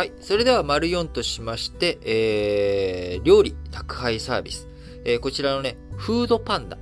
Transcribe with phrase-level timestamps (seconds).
[0.00, 0.12] はい。
[0.22, 4.66] それでは、丸4としまして、えー、料理、宅配サービス。
[5.04, 6.78] えーこちらのね、フードパンダ。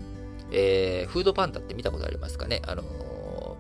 [0.53, 2.62] えー、フードパンダって見たことありますかね？
[2.65, 2.85] あの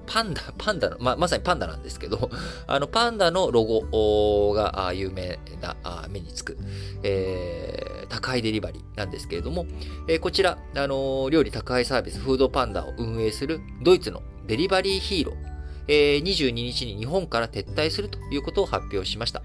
[0.06, 2.30] パンダ、 パンダの、ま、まさにパンダなんですけど、
[2.68, 6.56] あの、パンダのロゴが有名なあ目につく、
[7.02, 9.66] えー宅配デリバリーなんですけれども、
[10.06, 15.57] えーこちら、あのー料理宅配サービスフードパンダを運営するドイツのデリバリーヒーロー、
[15.88, 19.42] えー22日に日本から撤退するということを発表しました。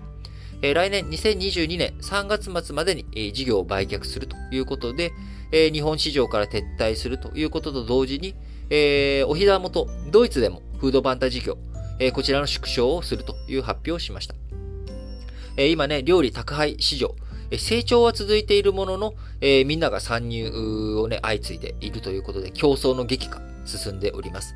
[0.62, 5.12] え来年2022年3月末までに、え事業を売却するということで、
[5.52, 8.34] え日本市場から撤退するということと同時に、
[8.70, 11.58] えーお膝元、ドイツでもフードパンダ事業、
[12.00, 14.36] えこちらの縮小をするという発表をしました。
[15.58, 17.14] え今ね、料理宅配市場、
[17.58, 20.50] 成長は続いているものの、えーみんなが参入
[20.96, 24.56] をね、相次いでいるということで、競争の激化、進んでおります。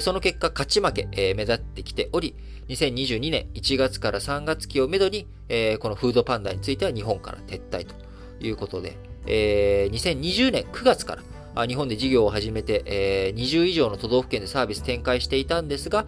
[0.00, 2.34] その結果、勝ち負け、え目立ってきており、
[2.68, 7.94] 2022年1月から3月期をめどに、えこのフードパンダについては日本から撤退と
[8.40, 11.18] いうことで、えー2020年9月か
[11.54, 16.06] ら日本で事業を始めて、えー20以上の都道府県でサービス展開していたんですが、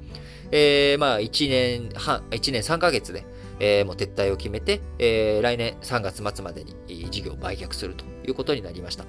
[0.50, 3.24] えまあ1年半、1年3ヶ月で、
[3.60, 9.04] えーもう撤退を決めて、えー来年3月末までに事業を売却するということになりました。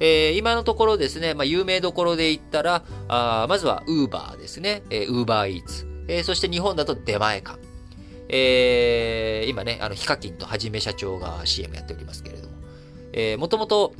[0.00, 7.58] えー今のところですね、まあ、有名どころで言ったら、あまずは Uber ですね、えー Uber Eats、えーそして日本だと出前館。
[8.28, 12.54] えー今ね、あの、ヒカキンとはじめ社長が CM やっておりますけれども、
[13.12, 13.94] えー、もともと、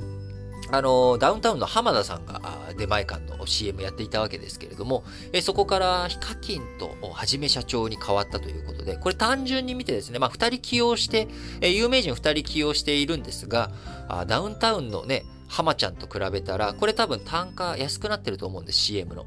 [0.73, 2.41] あの、ダウンタウンの浜田さんが
[2.79, 11.27] 出前館の CM やっていたわけですけれども、えそこからヒカキンとはじめ社長に変わったということで、これ単純に見てですね、まあ、二人起用して、
[11.61, 13.73] え有名人二人起用しているんですが、
[14.09, 19.27] あダウンタウンのね、浜ちゃんと比べたら、これ多分単価安くなってると思うんです、CM の。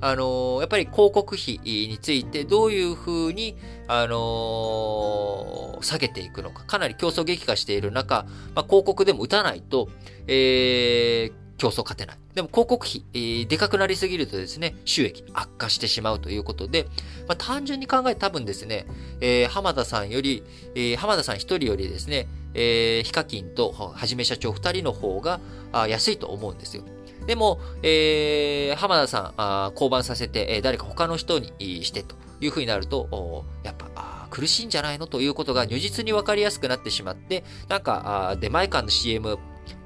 [0.00, 9.88] あのーやっぱり広告費についてどういうふうに、あのー下げていくのか、かなり競争激化している中、まあ、広告でも打たないと、
[10.26, 12.18] えー競争勝てない。
[12.34, 16.86] でも広告費、えーでかくなりすぎるとですね、収益悪化してしまうということで、
[17.28, 18.86] まあ、単純に考えて多分ですね、
[19.20, 20.42] えー浜田さんより、
[20.74, 25.40] えー浜田さん一人よりですね、えーヒカキンとはじめ社長二人の方が
[25.88, 26.84] 安いと思うんですよ。
[27.26, 31.52] でも、えー浜田さん、あ降板させて、えー誰か他の人に
[31.84, 39.38] してというふうになると、やっぱ、苦しいんじゃないのということが如実に分かりやすくなってしまって、なんか、あ出前館の CM、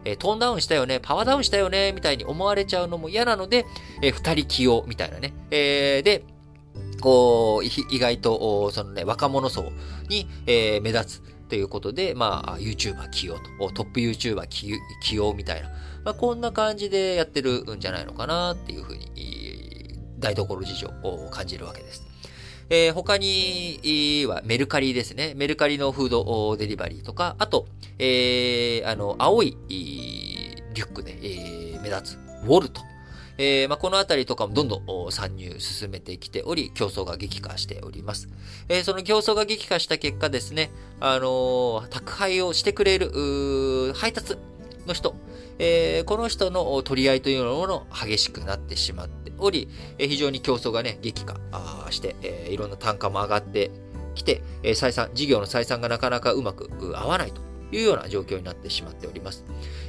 [0.05, 3.67] えートーンダウンしたよね、パワーダウンしたよね、みたいに思われちゃうのも嫌なので、
[4.03, 5.33] えー二人起用みたいなね。
[5.51, 6.25] えーで、
[7.01, 9.71] こう、意外と、そのね、若者層
[10.09, 15.69] に、えー目立つということで、まあ、YouTuber 起用と、トップ YouTuber 起起用みたいな、
[16.04, 22.04] まあ、こんな感じでやってるんじゃないのかなっていうふうに、台所事情を感じるわけです。
[22.70, 25.32] えー他にはメルカリですね。
[25.36, 27.66] メルカリのフードデリバリーとか、あと、
[27.98, 32.88] えーあの、青いリュックで、えー目立つウォルト。
[33.38, 38.28] えーまあ、このあたりとかもどんどん参入進めてきており、競争が激化しております。
[38.69, 44.37] えーその競争が激化した結果ですね、あのー宅配をしてくれる、配達
[44.87, 45.15] の人、
[45.60, 51.37] えーこの人の取り合いというのも激しくなってしまっており、えー非常に競争がね、激化
[51.91, 53.71] して、えーいろんな単価も上がって
[54.16, 57.41] きて、えー採算、事業の採算がなかなかうまく合わないと
[57.73, 59.45] いうような状況になってしまっております。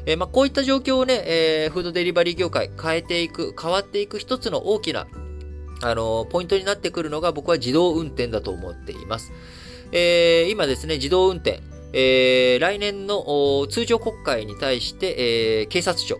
[0.06, 5.07] えーまあ、こういった状況をね、えーフードデリバリー業界変えていく、変わっていく一つの大きな、
[5.81, 9.31] あのーポイントになってくるのが僕は自動運転だと思っています。
[9.91, 11.62] えー今ですね、自動運転、
[11.94, 16.19] えー来年の通常国会に対して、えー警察庁、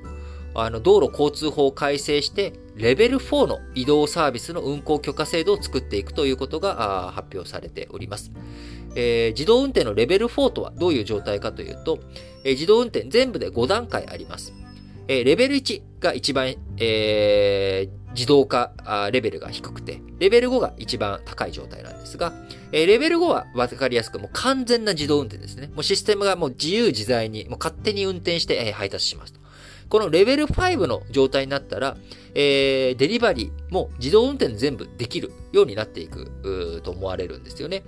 [0.56, 8.32] あの、道路交通法を改正して、レベル4の移動サービスの運行許可制度を作っていくということが発表されております。
[8.96, 12.00] えー自動運転のレベル4とはどういう状態かというと、
[12.44, 14.54] えー自動運転全部で5段階あります。
[15.08, 18.72] えーレベル1が一番、えー自動化
[19.12, 22.34] レベルが低くて、レベル5が一番高い状態なんですが、
[22.72, 25.68] えーレベル5は分かりやすく、もう完全な自動運転ですね。
[25.76, 29.40] もうシステムがもう自由自在に、もう勝手に運転して、えー配達しますと。
[29.90, 31.98] このレベル5の状態になったら、
[32.34, 37.84] えーデリバリーも自動運転全部できるようになっていくと思われるんですよね。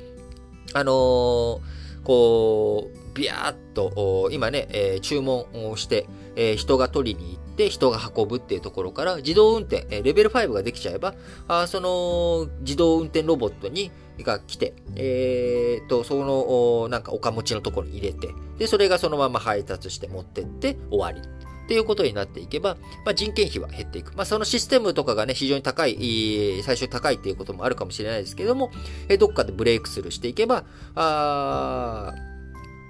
[0.73, 1.59] あのー
[2.03, 11.13] こう、ビャーっと、今ね、えー注文をして、えー人が取りに行って、人が運ぶっていうところから、自動運転、えーレベル5ができちゃえば、
[11.47, 13.91] あその、自動運転ロボットに、
[14.23, 21.27] が来て、えーと、その、なんか、岡持ちのところに入れて、で、それがそのまま配達して持ってって終わり。
[21.71, 22.75] っっていうことになっていけば、
[23.05, 24.13] まあ、人件費は減っていく。
[24.13, 28.71] まあ、そのシステムとかがね、非常に高い、最初高いっていうこともあるかもしれないですけども、
[29.07, 30.65] えどっかでブレイクスルーしていけば、
[30.95, 32.13] あ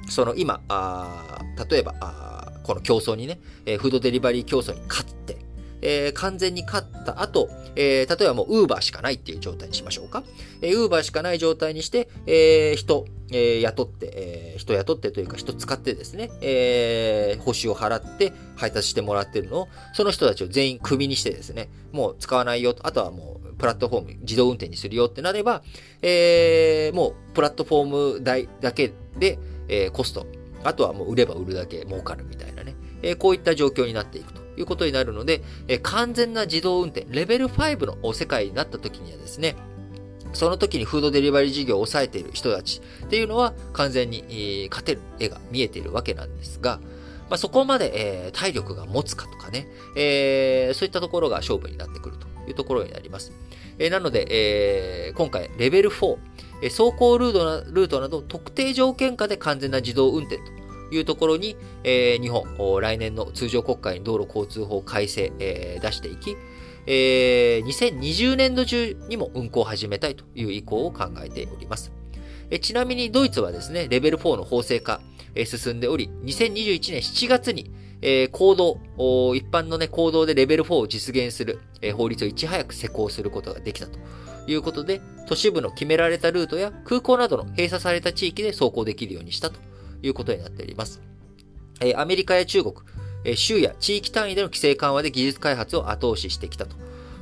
[0.10, 1.40] その今、あ
[1.70, 5.38] 例えばあ、この競争にね、えフードデリバリー競争に勝って、
[5.82, 10.24] えー、完全に勝った後、えー、例えばもう Uber しかないっていう状態にしましょうか。
[10.62, 25.62] えー、Uber しかない状態にして、えー、人、えー、雇って、えー、人雇ってというか人使ってですね、えー、報酬を払って配達してもらってるのを、その人たちを全員クビにしてですね、もう使わないよと、あとはもうプラットフォーム自動運転にするよってなれば、
[26.02, 30.26] えー、もうプラットフォーム代だけで、えー、コスト、
[30.64, 34.41] あとはもう売れば売るだけ儲かるみたいなね、えー、こういった状況になっていくと。
[34.62, 39.56] いうことになるので、え完全な自動運転、レベル5の世界になった時にはですね、
[40.34, 46.80] その時にフードデリバリー事業を抑えている人たちっていうのは完全に、勝てる絵が見えているわけなんですが、
[47.30, 53.32] まあ、そこまで、えー、体力が持つかとかね、えー、そういったところが勝負になってくるというところになります。
[53.80, 54.28] えー、なので、
[55.08, 56.18] えー、今回レベル4、
[56.62, 60.61] え、走行ルートなルートなど特定条件下で完全な自動運転と
[60.92, 62.46] いうところに、えー、日本、
[62.82, 66.36] 来年の通常国会に道路交通法改正、えー、出していき、
[66.86, 71.92] えー、2020年度中にも運行を始めたいという意向を考えております。
[72.50, 75.00] えちなみにドイツはですね、レベル4の法制化、
[75.36, 77.72] え進んでおり、2021年7月に、
[78.02, 78.80] えー、行動、
[79.36, 84.00] 一般のね、行動でレベル4を実現する、えー、法律をいち早く施行することができたと
[84.48, 89.71] いうことで、都市部の決められたルートや空港などの閉鎖された地域で走行できるようにしたと
[90.02, 91.02] いうことになっております。
[91.82, 92.76] えアメリカや中国、
[93.24, 96.76] え州や地域単位での規制緩和で技術開発を後押ししてきたと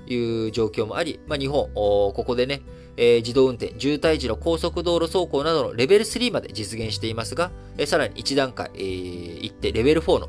[0.07, 2.61] いう状況もあり、まあ、日本、ここでね、
[2.97, 10.27] え、自動運転、渋滞時の高速道路走行などのレベル3まで実現していますが、え、さらに1段階、えー、行ってレベル4の、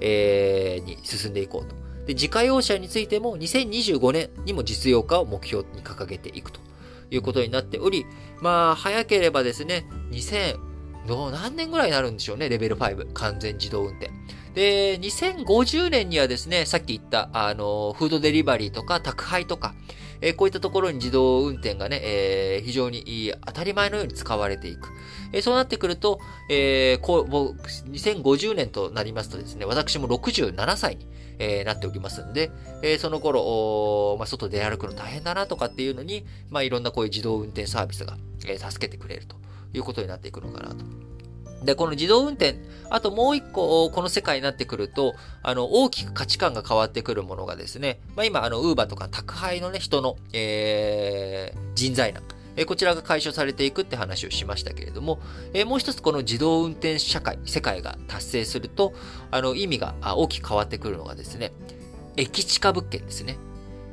[0.00, 1.74] えー、に進んでいこうと。
[2.06, 6.60] で、自家用車についても2025年にも実用化を目標に掲げていくと
[7.10, 8.04] いうことになっており、
[8.40, 10.69] まあ、早ければですね、2000、
[11.06, 13.12] どう、何年ぐらいになるんでしょうね、レベル5。
[13.12, 14.10] 完全自動運転。
[14.54, 19.74] で、2050年にはですね、さっき言った、あの、フードデリバリーとか宅配とか、
[20.20, 24.90] えー、こういったところに自動運転がね、えー、非常に当たり前のように使われていく。
[25.32, 27.32] えー、そうなってくると、えー、こう、
[27.90, 31.06] 2050年となりますとですね、私も67歳に、
[31.38, 32.50] えー、なっておりますんで、
[32.82, 39.39] えー、その頃、まあ、外で歩くの大変だなとかっていうのに、まあ、いろんなこういう自動運転サービスが、えー、助けてくれると。
[39.72, 40.84] いうことになっていくのかなと。
[41.64, 42.58] で、この自動運転、
[42.88, 52.22] あともう一個、この世界になってくると、あの、大きく価値観が変わってくるものがですね、まあ今、あの、ウーバーとか宅配のね、人の、えー、人材難。
[52.56, 55.20] えこちらが解消されていくって話をしましたけれども、
[55.54, 58.92] えもう一つこの自動運転社会、世界が達成すると、
[59.30, 61.52] あの、意味が大きく変わってくるのがですね、
[62.16, 63.38] 駅近物件ですね。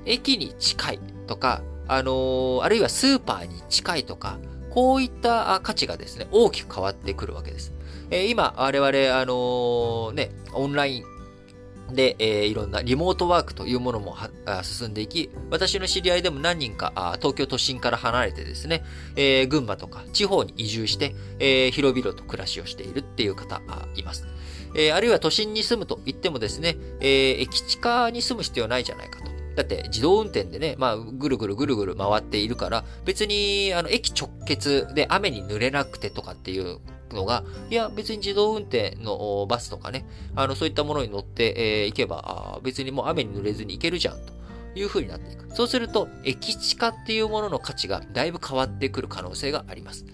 [0.06, 4.38] 駅に近いとか、あの、あるいはスーパーに近いとか、
[4.78, 7.74] こういった価値がですね、大きく変わってくるわけです。
[8.12, 8.90] えー、今、我々、
[9.20, 11.00] あのー、ね、オンライ
[11.90, 14.16] ンで、えー、いろんなリモートワークというものも
[14.62, 18.84] 進んでいき、私の知り合いでも何人か東京都心から離れてですね、
[19.16, 23.60] えー、群馬とか地方に移住して、えー、広々と暮らしをしているっていう方
[23.96, 24.28] います。
[24.76, 29.27] えー、あるいは都心に住むと言ってもですね、えー、駅地下に住む必要ないじゃないかと。
[29.58, 36.78] だって自動運転でね、まあ、ぐるぐるぐるぐる回っているから、別に、あの、駅直結で雨に濡れなくてとかっていう
[37.12, 44.32] のが、いや、別に自動運転のバスとかね、あの、そういったものに乗って、えー、行けば、別にもう雨に濡れずに行けるじゃん、と
[44.76, 45.48] いう風になっていく。
[45.56, 50.06] そうすると、駅地下っていうものの価値がだいぶ変わってくる可能性があります。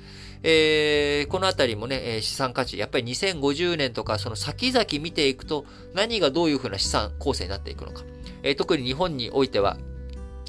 [0.43, 8.03] えー、このあたりもね、資産価値、やっぱり2050年とか、その先々見ていくと、何がどういう風な資産構成になっていくのか。
[8.43, 9.77] え、特に日本においては、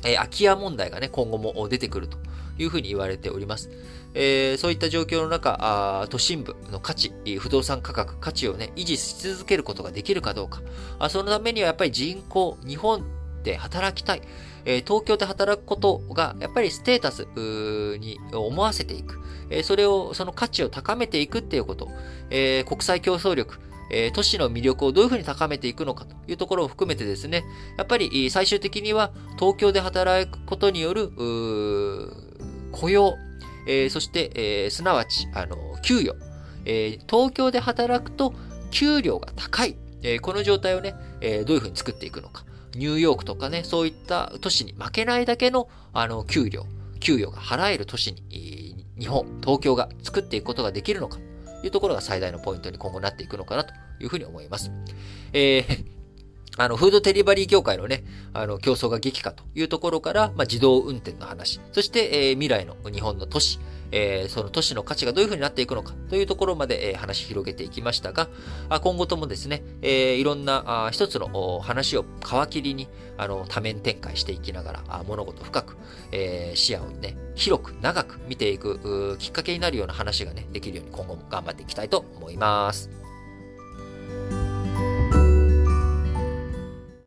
[0.05, 2.19] え、空き家問題がね、今後も出てくると
[2.59, 3.71] いうふうに言われております。
[4.15, 10.63] えー、そういった状況の中あ、都心部の価値、不動産価格、価値をね、維持し続けることができるかどうか。
[10.99, 13.05] あそのためにはやっぱり人口、日本
[13.43, 14.23] で働きたい。
[14.67, 17.27] えー、東京で働くことが、やっぱりステータス
[17.99, 19.21] に思わせていく。
[19.51, 21.89] えー、それを、その価値を高めていくっていうこと。
[22.31, 23.59] えー、国際競争力、
[23.91, 27.45] え都市の魅力をどういうふうに高めていくのかというところを含めてですね、
[27.77, 31.11] やっぱり最終的には東京で働くことによる、
[32.73, 33.15] 雇用、
[33.67, 36.17] えー、そして、えー、すなわち、あの、給与、
[36.65, 38.35] えー、東京で働くと
[38.71, 42.45] 給料が高い、えこの状態をね、えどういうふうに作っていくのか。
[42.77, 46.67] ニューヨークとかね、そういった都市に負けないだけの、あの、給料、
[47.01, 51.19] 給与が払える都市に、日本、東京が作っていくことができるのか。
[51.65, 54.71] いうところが最大のポイントに今後なっていくのかなというふうに思います。
[55.33, 55.94] えー
[56.57, 63.59] あの、フードデリバリー業界のね、あの、競争が激化というところから、まあ、自動運転の話、そして、えー、未来の日本の都市、
[63.91, 68.29] えー、その都市の価値がどういうふうになっていくのかというところまで、えー、話広げていきましたが、
[68.69, 75.77] あ今後ともですね、えー、いろんなあ一つの話を皮切りにあの多面展開していきながら、あ物事深く、
[76.11, 83.04] えー、視野をね、広く長く見ていくきっかけになるような話がね、できるように今後も頑張っていきたいと思います。